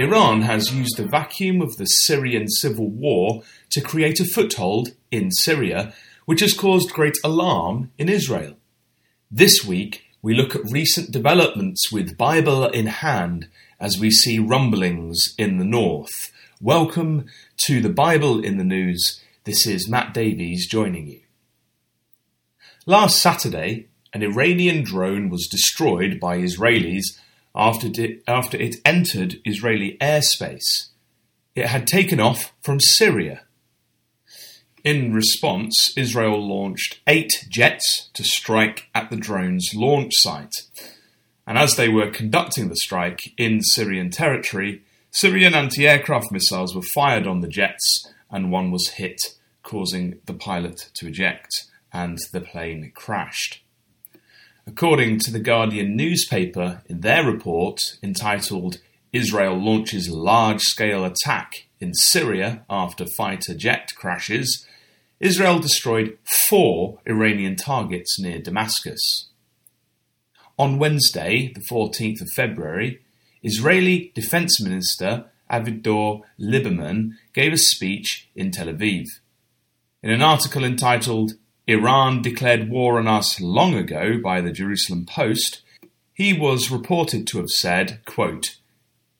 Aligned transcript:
Iran 0.00 0.40
has 0.40 0.72
used 0.72 0.96
the 0.96 1.06
vacuum 1.06 1.60
of 1.60 1.76
the 1.76 1.84
Syrian 1.84 2.48
civil 2.48 2.88
war 2.88 3.42
to 3.68 3.82
create 3.82 4.18
a 4.18 4.24
foothold 4.24 4.92
in 5.10 5.30
Syria, 5.30 5.92
which 6.24 6.40
has 6.40 6.54
caused 6.54 6.94
great 6.94 7.18
alarm 7.22 7.90
in 7.98 8.08
Israel. 8.08 8.56
This 9.30 9.62
week, 9.62 10.04
we 10.22 10.32
look 10.32 10.56
at 10.56 10.70
recent 10.70 11.10
developments 11.10 11.92
with 11.92 12.16
Bible 12.16 12.64
in 12.64 12.86
hand 12.86 13.48
as 13.78 14.00
we 14.00 14.10
see 14.10 14.38
rumblings 14.38 15.34
in 15.36 15.58
the 15.58 15.66
north. 15.66 16.32
Welcome 16.62 17.26
to 17.66 17.82
the 17.82 17.90
Bible 17.90 18.42
in 18.42 18.56
the 18.56 18.64
News. 18.64 19.20
This 19.44 19.66
is 19.66 19.86
Matt 19.86 20.14
Davies 20.14 20.66
joining 20.66 21.08
you. 21.08 21.20
Last 22.86 23.20
Saturday, 23.20 23.88
an 24.14 24.22
Iranian 24.22 24.82
drone 24.82 25.28
was 25.28 25.46
destroyed 25.46 26.18
by 26.18 26.38
Israelis 26.38 27.18
after 27.54 27.88
it, 27.88 28.22
after 28.26 28.56
it 28.56 28.76
entered 28.84 29.40
Israeli 29.44 29.96
airspace. 30.00 30.88
It 31.54 31.66
had 31.66 31.86
taken 31.86 32.20
off 32.20 32.52
from 32.62 32.80
Syria. 32.80 33.42
In 34.82 35.12
response, 35.12 35.92
Israel 35.96 36.46
launched 36.46 37.00
eight 37.06 37.46
jets 37.48 38.08
to 38.14 38.24
strike 38.24 38.88
at 38.94 39.10
the 39.10 39.16
drone's 39.16 39.74
launch 39.74 40.14
site. 40.16 40.54
And 41.46 41.58
as 41.58 41.76
they 41.76 41.88
were 41.88 42.10
conducting 42.10 42.68
the 42.68 42.76
strike 42.76 43.20
in 43.36 43.60
Syrian 43.60 44.10
territory, 44.10 44.82
Syrian 45.10 45.54
anti 45.54 45.86
aircraft 45.86 46.30
missiles 46.30 46.74
were 46.74 46.82
fired 46.82 47.26
on 47.26 47.40
the 47.40 47.48
jets, 47.48 48.06
and 48.30 48.52
one 48.52 48.70
was 48.70 48.90
hit, 48.90 49.20
causing 49.62 50.20
the 50.26 50.34
pilot 50.34 50.88
to 50.94 51.08
eject, 51.08 51.64
and 51.92 52.18
the 52.32 52.40
plane 52.40 52.92
crashed. 52.94 53.62
According 54.70 55.18
to 55.24 55.32
the 55.32 55.40
Guardian 55.40 55.96
newspaper, 55.96 56.80
in 56.86 57.00
their 57.00 57.24
report 57.24 57.80
entitled 58.04 58.78
Israel 59.12 59.58
Launches 59.58 60.08
Large 60.08 60.60
Scale 60.60 61.04
Attack 61.04 61.66
in 61.80 61.92
Syria 61.92 62.64
After 62.70 63.04
Fighter 63.16 63.52
Jet 63.52 63.88
Crashes, 63.96 64.64
Israel 65.18 65.58
destroyed 65.58 66.16
four 66.48 67.00
Iranian 67.04 67.56
targets 67.56 68.20
near 68.20 68.38
Damascus. 68.38 69.30
On 70.56 70.78
Wednesday, 70.78 71.52
the 71.52 71.64
14th 71.68 72.20
of 72.20 72.28
February, 72.36 73.00
Israeli 73.42 74.12
Defense 74.14 74.60
Minister 74.60 75.24
Avigdor 75.50 76.22
Lieberman 76.38 77.14
gave 77.34 77.52
a 77.52 77.58
speech 77.58 78.28
in 78.36 78.52
Tel 78.52 78.68
Aviv. 78.68 79.06
In 80.00 80.10
an 80.10 80.22
article 80.22 80.62
entitled 80.62 81.32
Iran 81.70 82.20
declared 82.20 82.68
war 82.68 82.98
on 82.98 83.06
us 83.06 83.40
long 83.40 83.74
ago 83.74 84.18
by 84.20 84.40
the 84.40 84.50
Jerusalem 84.50 85.06
Post, 85.06 85.62
he 86.12 86.32
was 86.32 86.68
reported 86.68 87.28
to 87.28 87.38
have 87.38 87.50
said, 87.50 88.00
quote, 88.06 88.56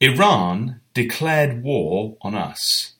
Iran 0.00 0.80
declared 0.92 1.62
war 1.62 2.16
on 2.22 2.34
us. 2.34 2.94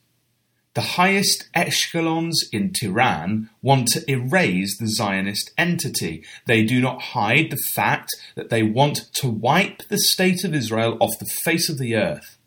The 0.73 0.95
highest 0.95 1.49
echelons 1.53 2.47
in 2.53 2.71
Tehran 2.71 3.49
want 3.61 3.89
to 3.89 4.09
erase 4.09 4.77
the 4.77 4.87
Zionist 4.87 5.51
entity. 5.57 6.23
They 6.45 6.63
do 6.63 6.79
not 6.79 7.01
hide 7.01 7.51
the 7.51 7.61
fact 7.75 8.09
that 8.35 8.49
they 8.49 8.63
want 8.63 9.13
to 9.15 9.27
wipe 9.27 9.85
the 9.89 9.97
state 9.97 10.45
of 10.45 10.55
Israel 10.55 10.95
off 11.01 11.19
the 11.19 11.25
face 11.25 11.67
of 11.67 11.77
the 11.77 11.97
earth. 11.97 12.37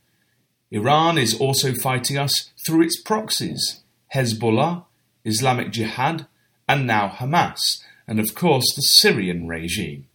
Iran 0.70 1.18
is 1.18 1.38
also 1.38 1.74
fighting 1.74 2.16
us 2.16 2.50
through 2.66 2.80
its 2.80 2.98
proxies 2.98 3.82
Hezbollah, 4.14 4.86
Islamic 5.26 5.70
Jihad, 5.70 6.26
and 6.68 6.86
now 6.86 7.08
Hamas, 7.08 7.82
and 8.06 8.20
of 8.20 8.34
course 8.34 8.74
the 8.74 8.82
Syrian 8.82 9.46
regime. 9.46 10.06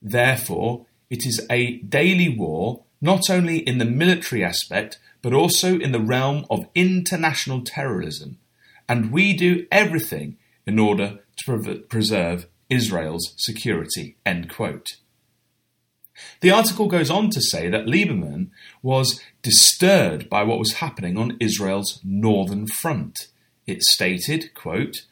Therefore, 0.00 0.86
it 1.10 1.26
is 1.26 1.46
a 1.50 1.76
daily 1.78 2.28
war 2.28 2.82
not 3.00 3.28
only 3.28 3.58
in 3.58 3.78
the 3.78 3.84
military 3.84 4.44
aspect, 4.44 4.98
but 5.22 5.32
also 5.32 5.78
in 5.78 5.92
the 5.92 6.00
realm 6.00 6.46
of 6.50 6.68
international 6.74 7.62
terrorism, 7.62 8.38
and 8.88 9.12
we 9.12 9.32
do 9.32 9.66
everything 9.70 10.36
in 10.66 10.78
order 10.78 11.18
to 11.44 11.84
preserve 11.88 12.46
Israel's 12.68 13.34
security. 13.36 14.16
End 14.24 14.48
quote. 14.48 14.96
The 16.40 16.50
article 16.50 16.86
goes 16.88 17.10
on 17.10 17.30
to 17.30 17.40
say 17.40 17.68
that 17.68 17.86
Lieberman 17.86 18.50
was 18.82 19.20
disturbed 19.42 20.28
by 20.28 20.42
what 20.42 20.58
was 20.58 20.74
happening 20.74 21.16
on 21.16 21.36
Israel's 21.40 22.00
northern 22.04 22.66
front. 22.66 23.28
It 23.66 23.82
stated, 23.82 24.54
quote, 24.54 25.02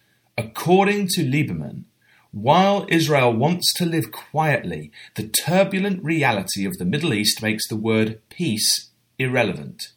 According 0.41 1.09
to 1.09 1.21
Lieberman, 1.23 1.84
while 2.33 2.87
Israel 2.89 3.31
wants 3.31 3.75
to 3.75 3.84
live 3.84 4.11
quietly, 4.11 4.91
the 5.17 5.28
turbulent 5.28 6.03
reality 6.03 6.65
of 6.65 6.78
the 6.78 6.87
Middle 6.87 7.12
East 7.12 7.43
makes 7.43 7.69
the 7.69 7.77
word 7.77 8.23
peace 8.31 8.89
irrelevant. 9.19 9.89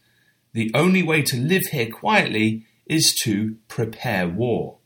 The 0.51 0.69
only 0.73 1.01
way 1.01 1.21
to 1.21 1.37
live 1.37 1.61
here 1.71 1.89
quietly 1.89 2.65
is 2.85 3.15
to 3.23 3.55
prepare 3.69 4.27
war. 4.27 4.79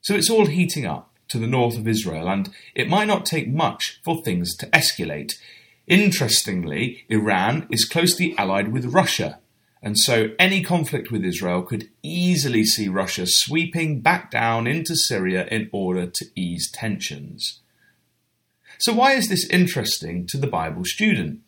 So 0.00 0.14
it's 0.14 0.30
all 0.30 0.46
heating 0.46 0.86
up 0.86 1.12
to 1.26 1.40
the 1.40 1.48
north 1.48 1.76
of 1.76 1.88
Israel, 1.88 2.28
and 2.28 2.50
it 2.72 2.88
might 2.88 3.08
not 3.08 3.26
take 3.26 3.48
much 3.48 4.00
for 4.04 4.22
things 4.22 4.56
to 4.58 4.66
escalate. 4.66 5.32
Interestingly, 5.88 7.04
Iran 7.08 7.66
is 7.68 7.84
closely 7.84 8.36
allied 8.38 8.72
with 8.72 8.94
Russia, 8.94 9.39
and 9.82 9.98
so 9.98 10.30
any 10.38 10.62
conflict 10.62 11.10
with 11.10 11.24
Israel 11.24 11.62
could 11.62 11.88
easily 12.02 12.64
see 12.64 12.88
Russia 12.88 13.24
sweeping 13.26 14.00
back 14.00 14.30
down 14.30 14.66
into 14.66 14.94
Syria 14.94 15.46
in 15.50 15.70
order 15.72 16.06
to 16.06 16.26
ease 16.34 16.70
tensions. 16.70 17.60
So, 18.78 18.92
why 18.92 19.12
is 19.12 19.28
this 19.28 19.48
interesting 19.48 20.26
to 20.28 20.38
the 20.38 20.46
Bible 20.46 20.84
student? 20.84 21.40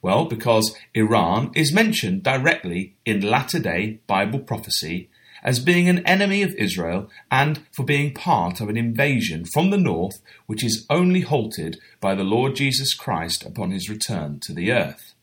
Well, 0.00 0.24
because 0.24 0.74
Iran 0.94 1.50
is 1.54 1.72
mentioned 1.72 2.22
directly 2.22 2.94
in 3.04 3.20
latter 3.20 3.58
day 3.58 4.00
Bible 4.06 4.38
prophecy 4.38 5.10
as 5.42 5.60
being 5.60 5.88
an 5.88 6.04
enemy 6.06 6.42
of 6.42 6.54
Israel 6.54 7.10
and 7.30 7.60
for 7.72 7.84
being 7.84 8.14
part 8.14 8.60
of 8.60 8.70
an 8.70 8.78
invasion 8.78 9.44
from 9.44 9.70
the 9.70 9.78
north 9.78 10.20
which 10.46 10.64
is 10.64 10.86
only 10.88 11.20
halted 11.20 11.78
by 12.00 12.14
the 12.14 12.24
Lord 12.24 12.56
Jesus 12.56 12.94
Christ 12.94 13.44
upon 13.44 13.70
his 13.70 13.90
return 13.90 14.40
to 14.44 14.54
the 14.54 14.72
earth. 14.72 15.15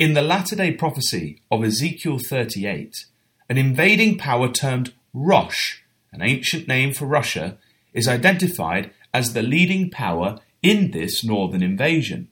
In 0.00 0.14
the 0.14 0.22
latter 0.22 0.56
day 0.56 0.72
prophecy 0.72 1.42
of 1.50 1.62
Ezekiel 1.62 2.18
38, 2.18 3.04
an 3.50 3.58
invading 3.58 4.16
power 4.16 4.50
termed 4.50 4.94
Rosh, 5.12 5.80
an 6.10 6.22
ancient 6.22 6.66
name 6.66 6.94
for 6.94 7.04
Russia, 7.04 7.58
is 7.92 8.08
identified 8.08 8.92
as 9.12 9.34
the 9.34 9.42
leading 9.42 9.90
power 9.90 10.38
in 10.62 10.92
this 10.92 11.22
northern 11.22 11.62
invasion. 11.62 12.28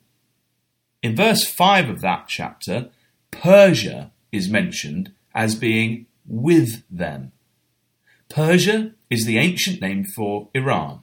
In 1.02 1.14
verse 1.14 1.44
5 1.44 1.90
of 1.90 2.00
that 2.00 2.24
chapter, 2.26 2.88
Persia 3.30 4.12
is 4.32 4.48
mentioned 4.48 5.12
as 5.34 5.54
being 5.54 6.06
with 6.26 6.84
them. 6.90 7.32
Persia 8.30 8.94
is 9.10 9.26
the 9.26 9.36
ancient 9.36 9.82
name 9.82 10.06
for 10.16 10.48
Iran. 10.54 11.02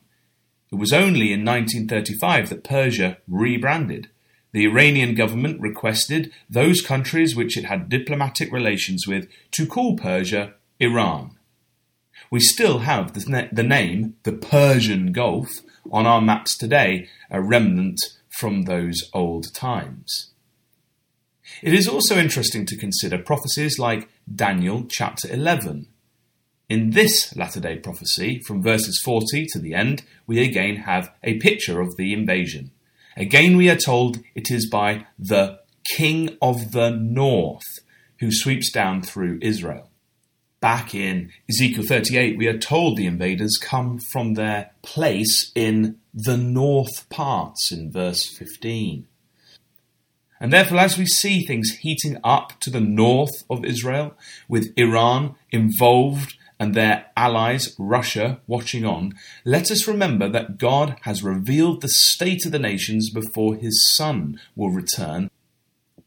It 0.71 0.77
was 0.77 0.91
only 0.91 1.31
in 1.31 1.45
1935 1.45 2.49
that 2.49 2.63
Persia 2.63 3.19
rebranded 3.27 4.09
the 4.55 4.65
Iranian 4.65 5.15
government 5.15 5.59
requested 5.59 6.31
those 6.49 6.79
countries 6.81 7.35
which 7.35 7.57
it 7.57 7.65
had 7.65 7.89
diplomatic 7.89 8.53
relations 8.53 9.05
with 9.05 9.27
to 9.51 9.67
call 9.67 9.97
Persia 9.97 10.53
Iran. 10.79 11.31
We 12.31 12.39
still 12.39 12.79
have 12.79 13.11
the, 13.11 13.49
the 13.51 13.63
name, 13.63 14.15
the 14.23 14.31
Persian 14.31 15.11
Gulf, 15.11 15.49
on 15.91 16.05
our 16.05 16.21
maps 16.21 16.57
today, 16.57 17.09
a 17.29 17.41
remnant 17.41 17.99
from 18.39 18.61
those 18.61 19.09
old 19.13 19.53
times. 19.53 20.31
It 21.61 21.73
is 21.73 21.89
also 21.89 22.15
interesting 22.15 22.65
to 22.67 22.77
consider 22.77 23.17
prophecies 23.17 23.77
like 23.77 24.07
Daniel 24.33 24.85
chapter 24.87 25.29
11. 25.29 25.87
In 26.69 26.91
this 26.91 27.35
latter 27.35 27.59
day 27.59 27.75
prophecy, 27.79 28.39
from 28.47 28.63
verses 28.63 29.01
40 29.03 29.47
to 29.47 29.59
the 29.59 29.73
end, 29.73 30.03
we 30.25 30.41
again 30.41 30.77
have 30.77 31.11
a 31.25 31.39
picture 31.39 31.81
of 31.81 31.97
the 31.97 32.13
invasion. 32.13 32.71
Again, 33.17 33.55
we 33.55 33.69
are 33.69 33.77
told 33.77 34.19
it 34.35 34.51
is 34.51 34.69
by 34.69 35.05
the 35.17 35.59
King 35.95 36.37
of 36.41 36.71
the 36.71 36.89
North 36.89 37.79
who 38.19 38.29
sweeps 38.29 38.71
down 38.71 39.01
through 39.01 39.39
Israel. 39.41 39.89
Back 40.59 40.93
in 40.93 41.31
Ezekiel 41.49 41.85
38, 41.85 42.37
we 42.37 42.47
are 42.47 42.57
told 42.57 42.97
the 42.97 43.05
invaders 43.05 43.57
come 43.61 43.99
from 43.99 44.33
their 44.33 44.71
place 44.81 45.51
in 45.55 45.99
the 46.13 46.37
north 46.37 47.07
parts 47.09 47.71
in 47.71 47.91
verse 47.91 48.25
15. 48.25 49.07
And 50.39 50.51
therefore, 50.51 50.79
as 50.79 50.97
we 50.97 51.05
see 51.05 51.45
things 51.45 51.77
heating 51.81 52.17
up 52.23 52.59
to 52.61 52.69
the 52.69 52.81
north 52.81 53.43
of 53.49 53.63
Israel, 53.63 54.15
with 54.49 54.73
Iran 54.75 55.35
involved 55.51 56.35
and 56.59 56.73
their 56.73 57.07
allies, 57.17 57.75
Russia, 57.77 58.39
watching 58.47 58.85
on, 58.85 59.13
let 59.43 59.69
us 59.69 59.87
remember 59.87 60.29
that 60.29 60.57
God 60.57 60.95
has 61.01 61.23
revealed 61.23 61.81
the 61.81 61.89
state 61.89 62.45
of 62.45 62.51
the 62.51 62.59
nations 62.59 63.09
before 63.09 63.55
his 63.55 63.89
Son 63.93 64.39
will 64.55 64.69
return, 64.69 65.29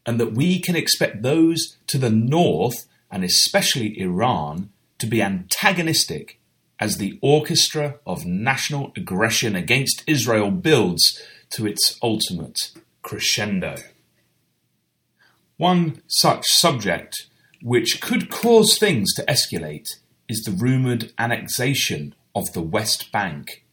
and 0.05 0.19
that 0.19 0.33
we 0.33 0.59
can 0.59 0.75
expect 0.75 1.21
those 1.21 1.77
to 1.87 1.97
the 1.97 2.09
north, 2.09 2.87
and 3.11 3.23
especially 3.23 3.99
Iran, 3.99 4.69
to 4.97 5.05
be 5.05 5.21
antagonistic 5.21 6.39
as 6.79 6.97
the 6.97 7.19
orchestra 7.21 7.99
of 8.07 8.25
national 8.25 8.91
aggression 8.95 9.55
against 9.55 10.03
Israel 10.07 10.49
builds 10.49 11.21
to 11.51 11.67
its 11.67 11.99
ultimate 12.01 12.71
crescendo. 13.01 13.75
One 15.57 16.01
such 16.07 16.47
subject 16.47 17.27
which 17.61 17.99
could 18.01 18.29
cause 18.29 18.77
things 18.77 19.13
to 19.15 19.25
escalate 19.25 19.97
is 20.29 20.43
the 20.43 20.51
rumoured 20.51 21.11
annexation 21.17 22.13
of 22.35 22.53
the 22.53 22.61
West 22.61 23.11
Bank, 23.11 23.65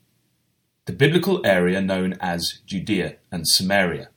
the 0.86 0.92
biblical 0.92 1.46
area 1.46 1.80
known 1.80 2.14
as 2.20 2.60
Judea 2.66 3.16
and 3.30 3.46
Samaria. 3.46 4.08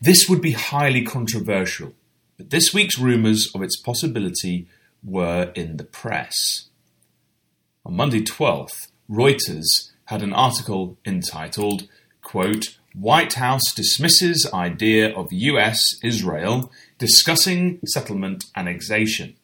This 0.00 0.28
would 0.28 0.40
be 0.40 0.52
highly 0.52 1.02
controversial, 1.02 1.92
but 2.38 2.50
this 2.50 2.72
week's 2.72 2.98
rumours 2.98 3.50
of 3.54 3.62
its 3.62 3.78
possibility 3.78 4.68
were 5.02 5.52
in 5.54 5.76
the 5.76 5.84
press. 5.84 6.68
On 7.84 7.96
Monday 7.96 8.22
12th, 8.22 8.88
Reuters 9.10 9.90
had 10.06 10.22
an 10.22 10.32
article 10.32 10.96
entitled, 11.04 11.88
quote, 12.22 12.76
White 12.94 13.34
House 13.34 13.72
dismisses 13.72 14.48
idea 14.52 15.14
of 15.14 15.32
US 15.32 15.98
Israel 16.02 16.72
discussing 16.98 17.78
settlement 17.84 18.46
annexation. 18.56 19.36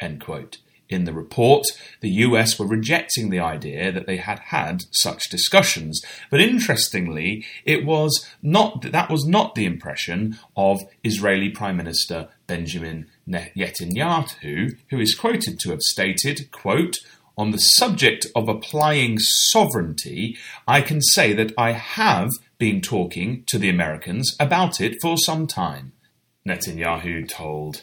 End 0.00 0.20
quote. 0.20 0.58
In 0.88 1.04
the 1.04 1.14
report, 1.14 1.64
the 2.00 2.10
US 2.10 2.58
were 2.58 2.66
rejecting 2.66 3.30
the 3.30 3.40
idea 3.40 3.90
that 3.90 4.06
they 4.06 4.18
had 4.18 4.38
had 4.38 4.84
such 4.90 5.30
discussions, 5.30 6.02
but 6.30 6.40
interestingly, 6.40 7.44
it 7.64 7.86
was 7.86 8.28
not 8.42 8.82
that 8.92 9.10
was 9.10 9.24
not 9.26 9.54
the 9.54 9.64
impression 9.64 10.38
of 10.56 10.82
Israeli 11.02 11.48
Prime 11.48 11.76
Minister 11.76 12.28
Benjamin 12.46 13.06
Netanyahu, 13.26 14.76
who 14.90 15.00
is 15.00 15.14
quoted 15.14 15.58
to 15.60 15.70
have 15.70 15.80
stated, 15.80 16.50
quote, 16.50 16.98
on 17.36 17.50
the 17.50 17.58
subject 17.58 18.26
of 18.36 18.48
applying 18.48 19.18
sovereignty, 19.18 20.36
I 20.68 20.80
can 20.82 21.00
say 21.02 21.32
that 21.32 21.52
I 21.58 21.72
have 21.72 22.30
been 22.58 22.80
talking 22.80 23.44
to 23.46 23.58
the 23.58 23.68
Americans 23.68 24.36
about 24.38 24.80
it 24.80 24.96
for 25.02 25.16
some 25.16 25.46
time. 25.46 25.92
Netanyahu 26.46 27.28
told 27.28 27.82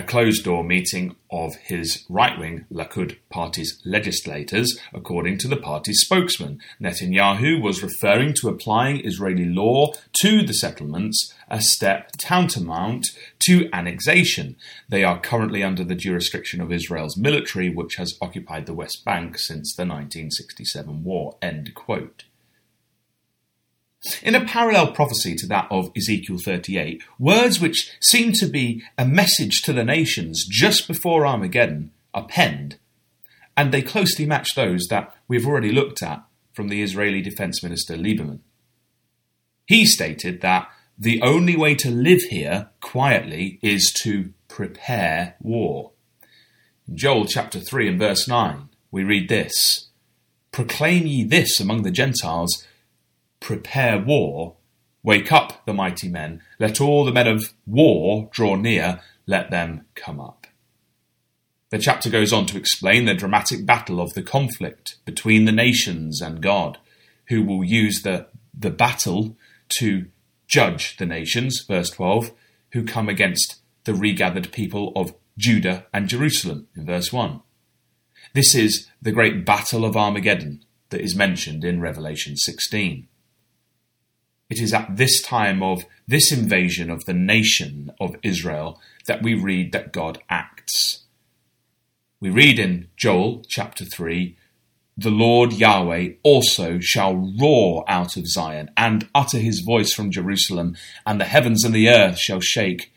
a 0.00 0.02
closed 0.02 0.44
door 0.44 0.64
meeting 0.64 1.14
of 1.30 1.54
his 1.56 2.06
right 2.08 2.38
wing 2.38 2.64
Likud 2.72 3.18
party's 3.28 3.82
legislators, 3.84 4.78
according 4.94 5.36
to 5.36 5.46
the 5.46 5.58
party's 5.58 6.00
spokesman. 6.00 6.58
Netanyahu 6.80 7.60
was 7.60 7.82
referring 7.82 8.32
to 8.40 8.48
applying 8.48 9.04
Israeli 9.04 9.44
law 9.44 9.92
to 10.22 10.42
the 10.42 10.54
settlements, 10.54 11.34
a 11.50 11.60
step 11.60 12.12
tantamount 12.16 13.08
to 13.40 13.68
annexation. 13.74 14.56
They 14.88 15.04
are 15.04 15.20
currently 15.20 15.62
under 15.62 15.84
the 15.84 15.94
jurisdiction 15.94 16.62
of 16.62 16.72
Israel's 16.72 17.18
military, 17.18 17.68
which 17.68 17.96
has 17.96 18.16
occupied 18.22 18.64
the 18.64 18.72
West 18.72 19.04
Bank 19.04 19.38
since 19.38 19.74
the 19.76 19.82
1967 19.82 21.04
war. 21.04 21.36
End 21.42 21.74
quote. 21.74 22.24
In 24.22 24.34
a 24.34 24.44
parallel 24.44 24.92
prophecy 24.92 25.34
to 25.36 25.46
that 25.48 25.68
of 25.70 25.90
Ezekiel 25.94 26.38
38, 26.42 27.02
words 27.18 27.60
which 27.60 27.92
seem 28.00 28.32
to 28.34 28.46
be 28.46 28.82
a 28.96 29.04
message 29.04 29.60
to 29.62 29.72
the 29.72 29.84
nations 29.84 30.46
just 30.48 30.88
before 30.88 31.26
Armageddon 31.26 31.90
are 32.14 32.26
penned, 32.26 32.78
and 33.56 33.72
they 33.72 33.82
closely 33.82 34.24
match 34.24 34.54
those 34.54 34.86
that 34.88 35.14
we've 35.28 35.46
already 35.46 35.70
looked 35.70 36.02
at 36.02 36.24
from 36.54 36.68
the 36.68 36.82
Israeli 36.82 37.20
Defense 37.20 37.62
Minister 37.62 37.94
Lieberman. 37.94 38.40
He 39.66 39.84
stated 39.84 40.40
that 40.40 40.68
the 40.98 41.20
only 41.22 41.56
way 41.56 41.74
to 41.76 41.90
live 41.90 42.22
here 42.22 42.70
quietly 42.80 43.58
is 43.62 43.92
to 44.02 44.32
prepare 44.48 45.36
war. 45.40 45.92
In 46.88 46.96
Joel 46.96 47.26
chapter 47.26 47.60
3 47.60 47.88
and 47.88 47.98
verse 47.98 48.26
9, 48.26 48.68
we 48.90 49.04
read 49.04 49.28
this 49.28 49.88
Proclaim 50.52 51.06
ye 51.06 51.22
this 51.22 51.60
among 51.60 51.82
the 51.82 51.90
Gentiles 51.90 52.66
prepare 53.40 53.98
war. 53.98 54.56
Wake 55.02 55.32
up, 55.32 55.64
the 55.64 55.72
mighty 55.72 56.08
men. 56.08 56.42
Let 56.58 56.80
all 56.80 57.04
the 57.04 57.12
men 57.12 57.26
of 57.26 57.54
war 57.66 58.28
draw 58.32 58.54
near. 58.54 59.00
Let 59.26 59.50
them 59.50 59.86
come 59.94 60.20
up. 60.20 60.46
The 61.70 61.78
chapter 61.78 62.10
goes 62.10 62.32
on 62.32 62.46
to 62.46 62.58
explain 62.58 63.04
the 63.04 63.14
dramatic 63.14 63.64
battle 63.64 64.00
of 64.00 64.14
the 64.14 64.22
conflict 64.22 64.96
between 65.04 65.44
the 65.44 65.52
nations 65.52 66.20
and 66.20 66.42
God, 66.42 66.78
who 67.28 67.44
will 67.44 67.64
use 67.64 68.02
the, 68.02 68.26
the 68.52 68.70
battle 68.70 69.36
to 69.78 70.06
judge 70.48 70.96
the 70.96 71.06
nations, 71.06 71.64
verse 71.66 71.90
12, 71.90 72.32
who 72.72 72.84
come 72.84 73.08
against 73.08 73.60
the 73.84 73.94
regathered 73.94 74.50
people 74.52 74.92
of 74.96 75.14
Judah 75.38 75.86
and 75.94 76.08
Jerusalem, 76.08 76.66
in 76.76 76.84
verse 76.84 77.12
1. 77.12 77.40
This 78.34 78.54
is 78.54 78.88
the 79.00 79.12
great 79.12 79.46
battle 79.46 79.84
of 79.84 79.96
Armageddon 79.96 80.64
that 80.90 81.00
is 81.00 81.14
mentioned 81.14 81.64
in 81.64 81.80
Revelation 81.80 82.36
16. 82.36 83.06
It 84.50 84.60
is 84.60 84.74
at 84.74 84.96
this 84.96 85.22
time 85.22 85.62
of 85.62 85.84
this 86.08 86.32
invasion 86.32 86.90
of 86.90 87.04
the 87.04 87.14
nation 87.14 87.92
of 88.00 88.16
Israel 88.24 88.80
that 89.06 89.22
we 89.22 89.32
read 89.32 89.70
that 89.72 89.92
God 89.92 90.18
acts. 90.28 91.04
We 92.20 92.30
read 92.30 92.58
in 92.58 92.88
Joel 92.96 93.44
chapter 93.48 93.84
3 93.84 94.36
The 94.96 95.10
Lord 95.10 95.52
Yahweh 95.52 96.14
also 96.24 96.80
shall 96.80 97.14
roar 97.40 97.84
out 97.86 98.16
of 98.16 98.26
Zion 98.26 98.70
and 98.76 99.08
utter 99.14 99.38
his 99.38 99.60
voice 99.60 99.92
from 99.92 100.10
Jerusalem, 100.10 100.76
and 101.06 101.20
the 101.20 101.26
heavens 101.26 101.64
and 101.64 101.72
the 101.72 101.88
earth 101.88 102.18
shall 102.18 102.40
shake. 102.40 102.92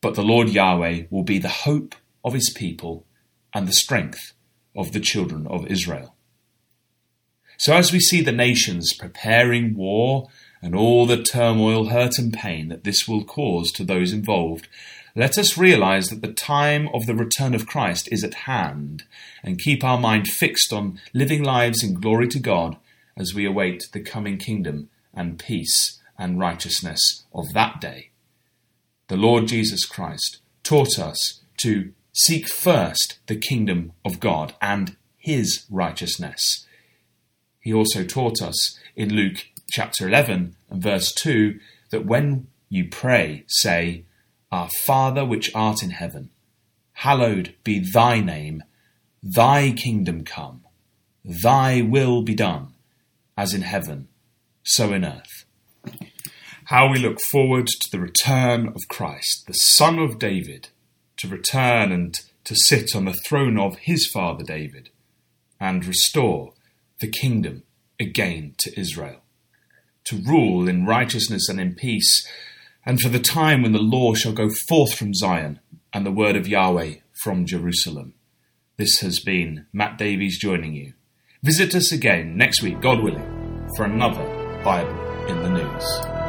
But 0.00 0.14
the 0.14 0.24
Lord 0.24 0.48
Yahweh 0.48 1.04
will 1.10 1.24
be 1.24 1.38
the 1.38 1.48
hope 1.48 1.94
of 2.24 2.32
his 2.32 2.48
people 2.48 3.06
and 3.52 3.68
the 3.68 3.74
strength 3.74 4.32
of 4.74 4.92
the 4.92 5.00
children 5.00 5.46
of 5.46 5.66
Israel. 5.66 6.14
So, 7.58 7.74
as 7.74 7.92
we 7.92 8.00
see 8.00 8.22
the 8.22 8.32
nations 8.32 8.94
preparing 8.94 9.74
war 9.74 10.28
and 10.62 10.74
all 10.74 11.06
the 11.06 11.22
turmoil, 11.22 11.86
hurt, 11.86 12.18
and 12.18 12.32
pain 12.32 12.68
that 12.68 12.84
this 12.84 13.08
will 13.08 13.24
cause 13.24 13.72
to 13.72 13.84
those 13.84 14.12
involved, 14.12 14.68
let 15.16 15.38
us 15.38 15.58
realize 15.58 16.08
that 16.08 16.22
the 16.22 16.32
time 16.32 16.88
of 16.94 17.06
the 17.06 17.14
return 17.14 17.54
of 17.54 17.66
Christ 17.66 18.08
is 18.12 18.22
at 18.22 18.34
hand 18.34 19.04
and 19.42 19.58
keep 19.58 19.82
our 19.82 19.98
mind 19.98 20.28
fixed 20.28 20.72
on 20.72 21.00
living 21.12 21.42
lives 21.42 21.82
in 21.82 21.94
glory 21.94 22.28
to 22.28 22.38
God 22.38 22.76
as 23.16 23.34
we 23.34 23.44
await 23.44 23.88
the 23.92 24.00
coming 24.00 24.38
kingdom 24.38 24.88
and 25.12 25.38
peace 25.38 25.98
and 26.18 26.38
righteousness 26.38 27.24
of 27.34 27.52
that 27.54 27.80
day. 27.80 28.10
The 29.08 29.16
Lord 29.16 29.48
Jesus 29.48 29.84
Christ 29.84 30.38
taught 30.62 30.98
us 30.98 31.40
to 31.62 31.92
seek 32.12 32.48
first 32.48 33.18
the 33.26 33.36
kingdom 33.36 33.92
of 34.04 34.20
God 34.20 34.54
and 34.60 34.96
his 35.16 35.64
righteousness. 35.70 36.66
He 37.60 37.74
also 37.74 38.04
taught 38.04 38.40
us 38.40 38.78
in 38.96 39.12
Luke 39.14 39.46
chapter 39.70 40.08
11 40.08 40.56
and 40.68 40.82
verse 40.82 41.12
2 41.12 41.58
that 41.90 42.04
when 42.04 42.48
you 42.68 42.88
pray, 42.88 43.44
say, 43.48 44.04
Our 44.50 44.68
Father 44.82 45.24
which 45.24 45.50
art 45.54 45.82
in 45.82 45.90
heaven, 45.90 46.30
hallowed 46.92 47.54
be 47.64 47.80
thy 47.80 48.20
name, 48.20 48.62
thy 49.22 49.72
kingdom 49.72 50.24
come, 50.24 50.64
thy 51.24 51.82
will 51.82 52.22
be 52.22 52.34
done, 52.34 52.74
as 53.36 53.54
in 53.54 53.62
heaven, 53.62 54.08
so 54.62 54.92
in 54.92 55.04
earth. 55.04 55.44
How 56.66 56.90
we 56.90 56.98
look 56.98 57.20
forward 57.20 57.66
to 57.66 57.88
the 57.90 58.00
return 58.00 58.68
of 58.68 58.88
Christ, 58.88 59.44
the 59.46 59.54
Son 59.54 59.98
of 59.98 60.18
David, 60.18 60.68
to 61.16 61.28
return 61.28 61.90
and 61.90 62.18
to 62.44 62.54
sit 62.54 62.94
on 62.94 63.04
the 63.04 63.18
throne 63.26 63.58
of 63.58 63.76
his 63.78 64.06
father 64.06 64.44
David 64.44 64.90
and 65.58 65.84
restore 65.84 66.54
the 67.00 67.08
kingdom 67.08 67.64
again 67.98 68.54
to 68.58 68.80
Israel 68.80 69.19
to 70.04 70.22
rule 70.26 70.68
in 70.68 70.86
righteousness 70.86 71.48
and 71.48 71.60
in 71.60 71.74
peace, 71.74 72.26
and 72.84 73.00
for 73.00 73.08
the 73.08 73.20
time 73.20 73.62
when 73.62 73.72
the 73.72 73.78
law 73.78 74.14
shall 74.14 74.32
go 74.32 74.48
forth 74.68 74.94
from 74.94 75.14
Zion, 75.14 75.60
and 75.92 76.06
the 76.06 76.12
word 76.12 76.36
of 76.36 76.48
Yahweh 76.48 76.94
from 77.22 77.46
Jerusalem. 77.46 78.14
This 78.76 79.00
has 79.00 79.20
been 79.20 79.66
Matt 79.72 79.98
Davies 79.98 80.38
joining 80.38 80.74
you. 80.74 80.94
Visit 81.42 81.74
us 81.74 81.92
again 81.92 82.36
next 82.36 82.62
week, 82.62 82.80
God 82.80 83.02
willing, 83.02 83.68
for 83.76 83.84
another 83.84 84.24
Bible 84.64 84.98
in 85.26 85.42
the 85.42 85.50
News. 85.50 86.19